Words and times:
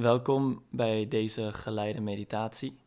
Welkom 0.00 0.62
bij 0.70 1.08
deze 1.08 1.52
geleide 1.52 2.00
meditatie. 2.00 2.80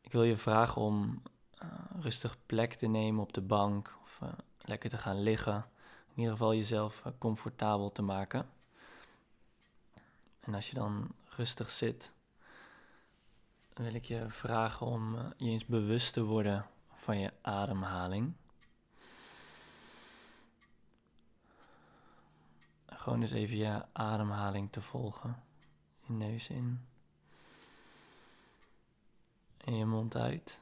Ik 0.00 0.12
wil 0.12 0.22
je 0.22 0.36
vragen 0.36 0.82
om 0.82 1.22
uh, 1.62 1.68
rustig 2.00 2.36
plek 2.46 2.74
te 2.74 2.86
nemen 2.86 3.22
op 3.22 3.32
de 3.32 3.40
bank 3.40 3.98
of 4.02 4.20
uh, 4.22 4.28
lekker 4.60 4.90
te 4.90 4.98
gaan 4.98 5.22
liggen. 5.22 5.54
In 6.08 6.18
ieder 6.18 6.32
geval 6.32 6.54
jezelf 6.54 7.02
uh, 7.06 7.12
comfortabel 7.18 7.92
te 7.92 8.02
maken. 8.02 8.48
En 10.40 10.54
als 10.54 10.68
je 10.68 10.74
dan 10.74 11.14
rustig 11.36 11.70
zit, 11.70 12.12
wil 13.74 13.94
ik 13.94 14.04
je 14.04 14.24
vragen 14.28 14.86
om 14.86 15.16
je 15.36 15.50
eens 15.50 15.66
bewust 15.66 16.12
te 16.12 16.24
worden 16.24 16.66
van 16.94 17.18
je 17.18 17.32
ademhaling. 17.42 18.32
Gewoon 22.86 23.20
eens 23.20 23.32
even 23.32 23.56
je 23.56 23.84
ademhaling 23.92 24.72
te 24.72 24.80
volgen. 24.80 25.48
Je 26.10 26.16
neus 26.16 26.48
in. 26.48 26.86
En 29.56 29.76
je 29.76 29.84
mond 29.84 30.16
uit. 30.16 30.60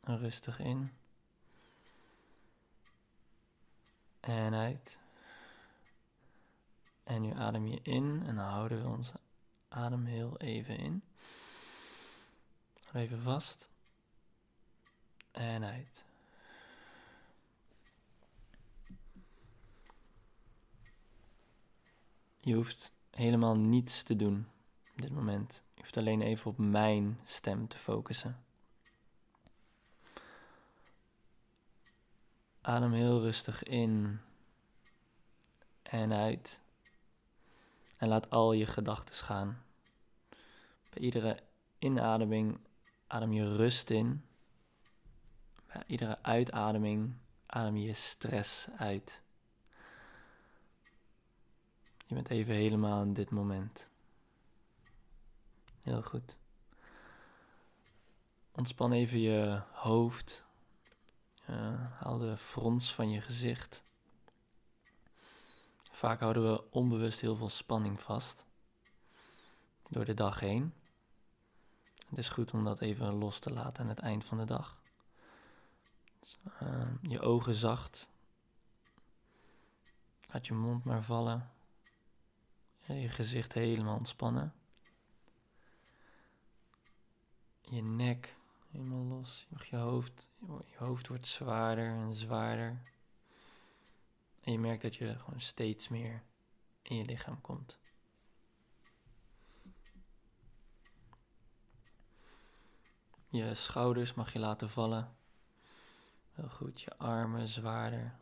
En 0.00 0.18
rustig 0.18 0.58
in. 0.58 0.92
En 4.20 4.54
uit. 4.54 4.98
En 7.04 7.22
nu 7.22 7.32
adem 7.34 7.66
je 7.66 7.80
in 7.82 8.22
en 8.26 8.36
dan 8.36 8.46
houden 8.46 8.82
we 8.82 8.88
onze 8.88 9.20
adem 9.68 10.04
heel 10.04 10.38
even 10.38 10.78
in. 10.78 11.02
Even 12.92 13.22
vast. 13.22 13.70
En 15.30 15.64
uit. 15.64 16.04
Je 22.44 22.54
hoeft 22.54 22.92
helemaal 23.10 23.56
niets 23.56 24.02
te 24.02 24.16
doen 24.16 24.48
op 24.94 25.02
dit 25.02 25.10
moment. 25.10 25.62
Je 25.74 25.80
hoeft 25.80 25.96
alleen 25.96 26.22
even 26.22 26.50
op 26.50 26.58
mijn 26.58 27.20
stem 27.24 27.68
te 27.68 27.78
focussen. 27.78 28.44
Adem 32.60 32.92
heel 32.92 33.20
rustig 33.20 33.62
in 33.62 34.20
en 35.82 36.12
uit. 36.12 36.60
En 37.96 38.08
laat 38.08 38.30
al 38.30 38.52
je 38.52 38.66
gedachten 38.66 39.14
gaan. 39.14 39.64
Bij 40.90 41.02
iedere 41.02 41.38
inademing 41.78 42.58
adem 43.06 43.32
je 43.32 43.56
rust 43.56 43.90
in. 43.90 44.24
Bij 45.66 45.82
iedere 45.86 46.22
uitademing 46.22 47.14
adem 47.46 47.76
je 47.76 47.92
stress 47.92 48.68
uit. 48.76 49.22
Je 52.06 52.14
bent 52.14 52.30
even 52.30 52.54
helemaal 52.54 53.02
in 53.02 53.12
dit 53.12 53.30
moment. 53.30 53.88
Heel 55.82 56.02
goed. 56.02 56.36
Ontspan 58.52 58.92
even 58.92 59.20
je 59.20 59.62
hoofd. 59.72 60.44
haal 61.98 62.18
de 62.18 62.36
frons 62.36 62.94
van 62.94 63.10
je 63.10 63.20
gezicht. 63.20 63.84
Vaak 65.92 66.20
houden 66.20 66.52
we 66.52 66.70
onbewust 66.70 67.20
heel 67.20 67.36
veel 67.36 67.48
spanning 67.48 68.02
vast 68.02 68.46
door 69.88 70.04
de 70.04 70.14
dag 70.14 70.40
heen. 70.40 70.74
Het 72.08 72.18
is 72.18 72.28
goed 72.28 72.52
om 72.52 72.64
dat 72.64 72.80
even 72.80 73.14
los 73.14 73.38
te 73.38 73.52
laten 73.52 73.82
aan 73.82 73.88
het 73.88 73.98
eind 73.98 74.24
van 74.24 74.38
de 74.38 74.44
dag. 74.44 74.82
Dus, 76.20 76.38
uh, 76.62 76.86
je 77.02 77.20
ogen 77.20 77.54
zacht. 77.54 78.08
Laat 80.32 80.46
je 80.46 80.54
mond 80.54 80.84
maar 80.84 81.02
vallen 81.02 81.53
je 82.86 83.08
gezicht 83.08 83.52
helemaal 83.52 83.96
ontspannen. 83.96 84.54
Je 87.60 87.82
nek 87.82 88.36
helemaal 88.70 89.04
los. 89.04 89.46
Je 89.70 89.76
hoofd, 89.76 90.26
je 90.46 90.76
hoofd 90.76 91.08
wordt 91.08 91.26
zwaarder 91.26 91.86
en 91.86 92.14
zwaarder. 92.14 92.82
En 94.40 94.52
je 94.52 94.58
merkt 94.58 94.82
dat 94.82 94.94
je 94.94 95.18
gewoon 95.18 95.40
steeds 95.40 95.88
meer 95.88 96.22
in 96.82 96.96
je 96.96 97.04
lichaam 97.04 97.40
komt. 97.40 97.78
Je 103.28 103.54
schouders 103.54 104.14
mag 104.14 104.32
je 104.32 104.38
laten 104.38 104.70
vallen. 104.70 105.16
Heel 106.32 106.48
goed, 106.48 106.80
je 106.80 106.96
armen 106.98 107.48
zwaarder. 107.48 108.16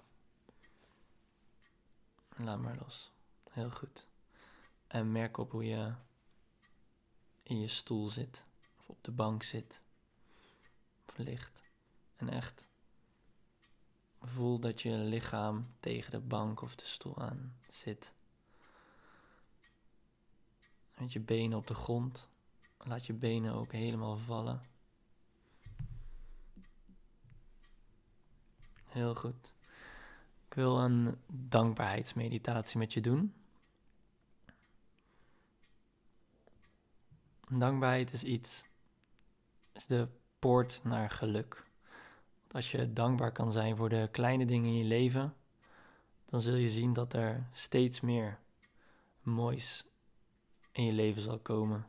Laat 2.37 2.58
maar 2.58 2.76
los. 2.76 3.12
Heel 3.50 3.70
goed. 3.70 4.06
En 4.92 5.12
merk 5.12 5.36
op 5.36 5.50
hoe 5.50 5.64
je 5.64 5.92
in 7.42 7.60
je 7.60 7.66
stoel 7.66 8.10
zit, 8.10 8.44
of 8.78 8.88
op 8.88 9.04
de 9.04 9.10
bank 9.10 9.42
zit, 9.42 9.80
of 11.08 11.16
ligt. 11.16 11.62
En 12.16 12.28
echt 12.28 12.69
voel 14.20 14.58
dat 14.58 14.82
je 14.82 14.91
lichaam 14.91 15.75
tegen 15.81 16.10
de 16.10 16.20
bank 16.20 16.60
of 16.60 16.75
de 16.75 16.84
stoel 16.84 17.19
aan 17.19 17.56
zit. 17.69 18.14
Met 20.98 21.12
je 21.12 21.20
benen 21.20 21.58
op 21.58 21.66
de 21.66 21.75
grond. 21.75 22.28
Laat 22.78 23.06
je 23.06 23.12
benen 23.12 23.54
ook 23.54 23.72
helemaal 23.72 24.16
vallen. 24.16 24.62
Heel 28.84 29.14
goed. 29.14 29.54
Ik 30.48 30.54
wil 30.54 30.78
een 30.78 31.19
dankbaarheidsmeditatie 31.26 32.78
met 32.78 32.92
je 32.92 33.00
doen. 33.00 33.34
Dankbaarheid 37.58 38.12
is 38.12 38.24
iets, 38.24 38.64
is 39.72 39.86
de 39.86 40.08
poort 40.38 40.80
naar 40.84 41.10
geluk. 41.10 41.70
Want 42.40 42.54
als 42.54 42.70
je 42.70 42.92
dankbaar 42.92 43.32
kan 43.32 43.52
zijn 43.52 43.76
voor 43.76 43.88
de 43.88 44.08
kleine 44.12 44.46
dingen 44.46 44.70
in 44.70 44.76
je 44.76 44.84
leven, 44.84 45.34
dan 46.24 46.40
zul 46.40 46.54
je 46.54 46.68
zien 46.68 46.92
dat 46.92 47.12
er 47.12 47.46
steeds 47.52 48.00
meer 48.00 48.38
moois 49.20 49.84
in 50.72 50.84
je 50.84 50.92
leven 50.92 51.22
zal 51.22 51.38
komen. 51.38 51.86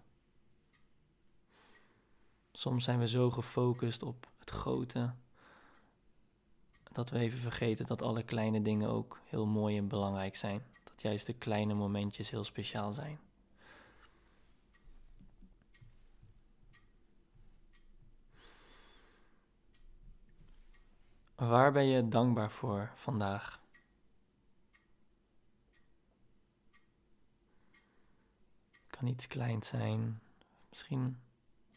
Soms 2.51 2.83
zijn 2.83 2.99
we 2.99 3.07
zo 3.07 3.29
gefocust 3.29 4.03
op 4.03 4.31
het 4.37 4.49
grote 4.49 5.13
dat 6.91 7.09
we 7.09 7.19
even 7.19 7.39
vergeten 7.39 7.85
dat 7.85 8.01
alle 8.01 8.23
kleine 8.23 8.61
dingen 8.61 8.89
ook 8.89 9.19
heel 9.25 9.45
mooi 9.45 9.77
en 9.77 9.87
belangrijk 9.87 10.35
zijn. 10.35 10.65
Dat 10.83 11.01
juist 11.01 11.25
de 11.25 11.33
kleine 11.33 11.73
momentjes 11.73 12.29
heel 12.29 12.43
speciaal 12.43 12.91
zijn. 12.91 13.19
Waar 21.47 21.71
ben 21.71 21.85
je 21.85 22.07
dankbaar 22.07 22.51
voor 22.51 22.91
vandaag? 22.95 23.61
Kan 28.87 29.07
iets 29.07 29.27
kleins 29.27 29.67
zijn, 29.67 30.21
misschien 30.69 30.99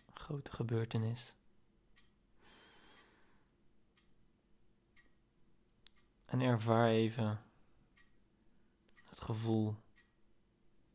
een 0.07 0.17
grote 0.17 0.53
gebeurtenis. 0.53 1.35
En 6.25 6.41
ervaar 6.41 6.89
even 6.89 7.41
het 9.05 9.21
gevoel 9.21 9.75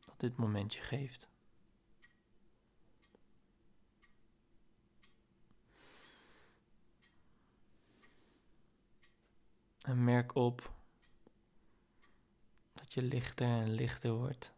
dat 0.06 0.20
dit 0.20 0.36
momentje 0.36 0.80
geeft. 0.80 1.31
En 9.82 10.04
merk 10.04 10.34
op 10.34 10.72
dat 12.72 12.92
je 12.92 13.02
lichter 13.02 13.46
en 13.46 13.70
lichter 13.70 14.12
wordt. 14.12 14.52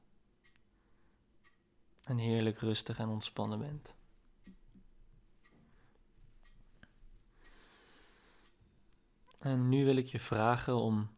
En 2.03 2.19
heerlijk 2.19 2.59
rustig 2.59 2.99
en 2.99 3.09
ontspannen 3.09 3.59
bent. 3.59 3.97
En 9.39 9.69
nu 9.69 9.85
wil 9.85 9.97
ik 9.97 10.07
je 10.07 10.21
vragen 10.21 10.75
om, 10.75 11.11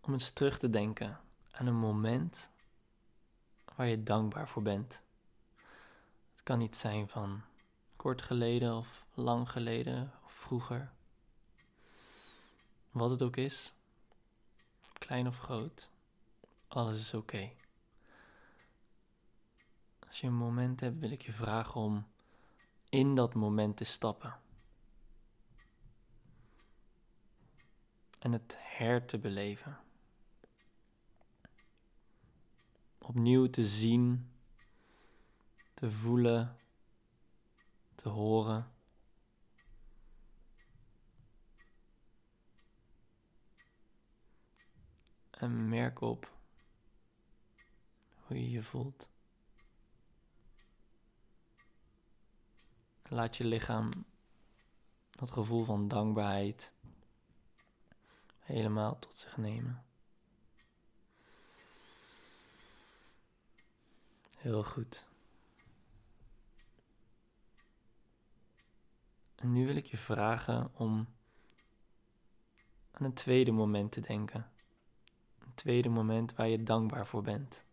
om 0.00 0.12
eens 0.12 0.30
terug 0.30 0.58
te 0.58 0.70
denken 0.70 1.20
aan 1.50 1.66
een 1.66 1.78
moment 1.78 2.50
waar 3.76 3.86
je 3.86 4.02
dankbaar 4.02 4.48
voor 4.48 4.62
bent. 4.62 5.02
Het 6.30 6.42
kan 6.42 6.58
niet 6.58 6.76
zijn 6.76 7.08
van 7.08 7.42
kort 7.96 8.22
geleden 8.22 8.76
of 8.76 9.06
lang 9.14 9.50
geleden 9.50 10.12
of 10.24 10.32
vroeger. 10.32 10.92
Wat 12.90 13.10
het 13.10 13.22
ook 13.22 13.36
is, 13.36 13.74
klein 14.92 15.26
of 15.26 15.38
groot, 15.38 15.90
alles 16.68 17.00
is 17.00 17.14
oké. 17.14 17.50
Als 20.06 20.20
je 20.20 20.26
een 20.26 20.34
moment 20.34 20.80
hebt, 20.80 20.98
wil 20.98 21.10
ik 21.10 21.22
je 21.22 21.32
vragen 21.32 21.80
om 21.80 22.06
in 22.88 23.14
dat 23.14 23.34
moment 23.34 23.76
te 23.76 23.84
stappen. 23.84 24.40
En 28.18 28.32
het 28.32 28.56
her 28.58 29.06
te 29.06 29.18
beleven. 29.18 29.78
opnieuw 33.08 33.50
te 33.50 33.66
zien, 33.66 34.30
te 35.74 35.90
voelen, 35.90 36.56
te 37.94 38.08
horen. 38.08 38.72
En 45.38 45.68
merk 45.68 46.00
op 46.00 46.32
hoe 48.14 48.42
je 48.42 48.50
je 48.50 48.62
voelt. 48.62 49.08
Laat 53.02 53.36
je 53.36 53.44
lichaam 53.44 53.90
dat 55.10 55.30
gevoel 55.30 55.64
van 55.64 55.88
dankbaarheid 55.88 56.72
helemaal 58.38 58.98
tot 58.98 59.18
zich 59.18 59.36
nemen. 59.36 59.84
Heel 64.36 64.64
goed. 64.64 65.06
En 69.34 69.52
nu 69.52 69.66
wil 69.66 69.76
ik 69.76 69.86
je 69.86 69.96
vragen 69.98 70.70
om 70.74 71.08
aan 72.90 73.04
een 73.04 73.14
tweede 73.14 73.50
moment 73.50 73.92
te 73.92 74.00
denken. 74.00 74.50
Tweede 75.58 75.88
moment 75.88 76.34
waar 76.34 76.48
je 76.48 76.62
dankbaar 76.62 77.06
voor 77.06 77.22
bent. 77.22 77.64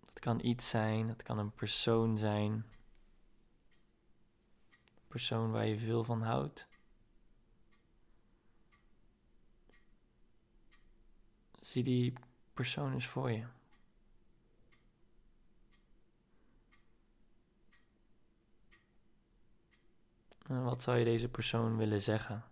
Dat 0.00 0.18
kan 0.18 0.44
iets 0.44 0.68
zijn, 0.68 1.06
dat 1.06 1.22
kan 1.22 1.38
een 1.38 1.52
persoon 1.52 2.18
zijn. 2.18 2.52
Een 2.52 2.64
persoon 5.08 5.50
waar 5.50 5.66
je 5.66 5.78
veel 5.78 6.04
van 6.04 6.22
houdt. 6.22 6.68
Zie 11.60 11.82
die 11.82 12.12
persoon 12.54 12.92
eens 12.92 13.06
voor 13.06 13.30
je. 13.30 13.46
En 20.46 20.64
wat 20.64 20.82
zou 20.82 20.98
je 20.98 21.04
deze 21.04 21.28
persoon 21.28 21.76
willen 21.76 22.02
zeggen? 22.02 22.51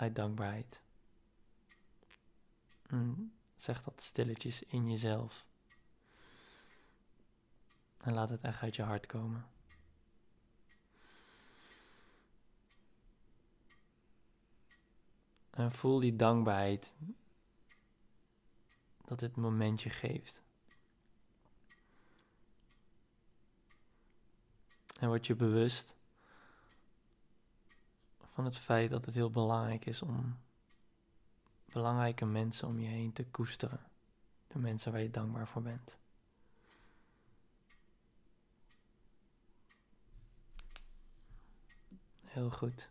Uit 0.00 0.14
dankbaarheid. 0.14 0.82
En 2.86 3.32
zeg 3.56 3.82
dat 3.82 4.00
stilletjes 4.00 4.62
in 4.62 4.90
jezelf. 4.90 5.46
En 7.98 8.12
laat 8.12 8.28
het 8.28 8.40
echt 8.40 8.62
uit 8.62 8.76
je 8.76 8.82
hart 8.82 9.06
komen. 9.06 9.46
En 15.50 15.72
voel 15.72 16.00
die 16.00 16.16
dankbaarheid 16.16 16.94
dat 19.04 19.18
dit 19.18 19.36
momentje 19.36 19.90
geeft. 19.90 20.42
En 25.00 25.08
word 25.08 25.26
je 25.26 25.34
bewust 25.34 25.94
van 28.40 28.48
het 28.48 28.58
feit 28.58 28.90
dat 28.90 29.04
het 29.04 29.14
heel 29.14 29.30
belangrijk 29.30 29.86
is 29.86 30.02
om 30.02 30.38
belangrijke 31.64 32.24
mensen 32.26 32.68
om 32.68 32.80
je 32.80 32.88
heen 32.88 33.12
te 33.12 33.26
koesteren. 33.26 33.80
De 34.46 34.58
mensen 34.58 34.92
waar 34.92 35.00
je 35.00 35.10
dankbaar 35.10 35.48
voor 35.48 35.62
bent. 35.62 35.98
Heel 42.24 42.50
goed. 42.50 42.90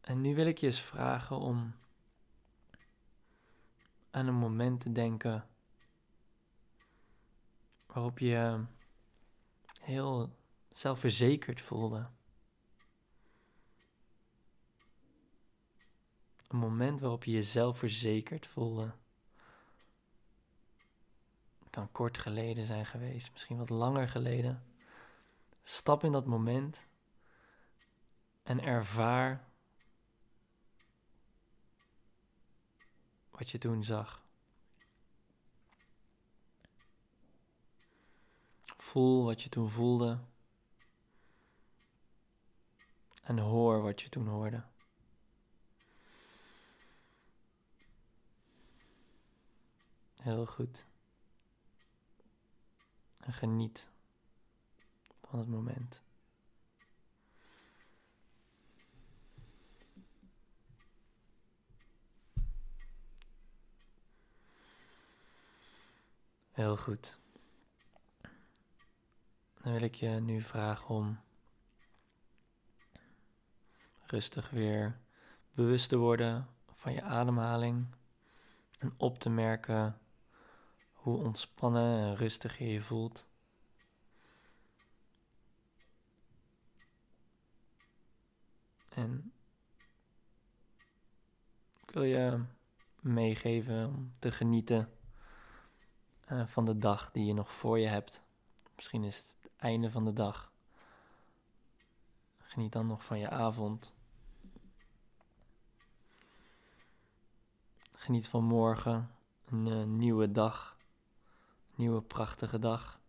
En 0.00 0.20
nu 0.20 0.34
wil 0.34 0.46
ik 0.46 0.58
je 0.58 0.66
eens 0.66 0.80
vragen 0.80 1.36
om 1.36 1.74
aan 4.10 4.26
een 4.26 4.34
moment 4.34 4.80
te 4.80 4.92
denken 4.92 5.48
waarop 7.86 8.18
je 8.18 8.64
heel 9.80 10.38
zelfverzekerd 10.70 11.60
voelde. 11.60 12.08
Een 16.48 16.58
moment 16.58 17.00
waarop 17.00 17.24
je 17.24 17.30
jezelf 17.30 17.78
verzekerd 17.78 18.46
voelde. 18.46 18.92
Het 21.58 21.70
kan 21.70 21.92
kort 21.92 22.18
geleden 22.18 22.64
zijn 22.64 22.86
geweest, 22.86 23.32
misschien 23.32 23.56
wat 23.56 23.70
langer 23.70 24.08
geleden. 24.08 24.64
Stap 25.62 26.04
in 26.04 26.12
dat 26.12 26.26
moment 26.26 26.86
en 28.42 28.62
ervaar 28.62 29.48
wat 33.30 33.50
je 33.50 33.58
toen 33.58 33.84
zag. 33.84 34.22
Voel 38.76 39.24
wat 39.24 39.42
je 39.42 39.48
toen 39.48 39.68
voelde. 39.68 40.20
En 43.30 43.38
hoor 43.38 43.82
wat 43.82 44.00
je 44.00 44.08
toen 44.08 44.26
hoorde. 44.26 44.62
Heel 50.14 50.46
goed. 50.46 50.86
En 53.18 53.32
geniet 53.32 53.88
van 55.20 55.38
het 55.38 55.48
moment. 55.48 56.02
Heel 66.50 66.76
goed. 66.76 67.18
Dan 69.62 69.72
wil 69.72 69.82
ik 69.82 69.94
je 69.94 70.08
nu 70.08 70.40
vragen 70.40 70.94
om 70.94 71.20
rustig 74.10 74.50
weer 74.50 74.98
bewust 75.52 75.88
te 75.88 75.96
worden 75.96 76.48
van 76.74 76.92
je 76.92 77.02
ademhaling 77.02 77.86
en 78.78 78.94
op 78.96 79.18
te 79.18 79.30
merken 79.30 79.98
hoe 80.92 81.18
ontspannen 81.18 81.98
en 81.98 82.16
rustig 82.16 82.58
je 82.58 82.72
je 82.72 82.82
voelt. 82.82 83.28
En 88.88 89.32
ik 91.82 91.90
wil 91.90 92.02
je 92.02 92.44
meegeven 93.00 93.86
om 93.86 94.12
te 94.18 94.30
genieten 94.32 94.92
uh, 96.32 96.46
van 96.46 96.64
de 96.64 96.78
dag 96.78 97.10
die 97.10 97.24
je 97.24 97.34
nog 97.34 97.52
voor 97.52 97.78
je 97.78 97.88
hebt. 97.88 98.22
Misschien 98.74 99.04
is 99.04 99.16
het 99.16 99.36
het 99.40 99.52
einde 99.56 99.90
van 99.90 100.04
de 100.04 100.12
dag. 100.12 100.52
Geniet 102.38 102.72
dan 102.72 102.86
nog 102.86 103.04
van 103.04 103.18
je 103.18 103.30
avond. 103.30 103.94
Geniet 108.00 108.28
van 108.28 108.44
morgen, 108.44 109.10
een 109.44 109.66
uh, 109.66 109.84
nieuwe 109.84 110.32
dag, 110.32 110.76
nieuwe 111.74 112.02
prachtige 112.02 112.58
dag. 112.58 113.00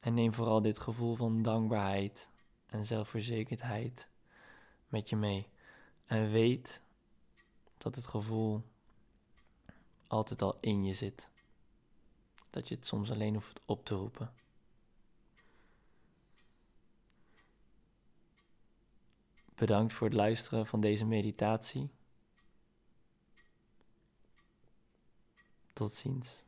En 0.00 0.14
neem 0.14 0.32
vooral 0.32 0.62
dit 0.62 0.78
gevoel 0.78 1.14
van 1.14 1.42
dankbaarheid 1.42 2.30
en 2.66 2.86
zelfverzekerdheid 2.86 4.08
met 4.88 5.08
je 5.08 5.16
mee. 5.16 5.48
En 6.06 6.30
weet 6.30 6.82
dat 7.76 7.94
het 7.94 8.06
gevoel 8.06 8.62
altijd 10.06 10.42
al 10.42 10.58
in 10.60 10.84
je 10.84 10.94
zit. 10.94 11.30
Dat 12.50 12.68
je 12.68 12.74
het 12.74 12.86
soms 12.86 13.10
alleen 13.10 13.34
hoeft 13.34 13.60
op 13.64 13.84
te 13.84 13.94
roepen. 13.94 14.32
Bedankt 19.54 19.92
voor 19.92 20.06
het 20.06 20.16
luisteren 20.16 20.66
van 20.66 20.80
deze 20.80 21.06
meditatie. 21.06 21.96
Tot 25.78 25.94
ziens. 25.94 26.42